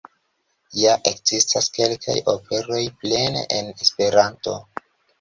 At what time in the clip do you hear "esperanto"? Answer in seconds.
3.89-4.61